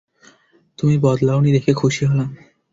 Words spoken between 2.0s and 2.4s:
হলাম।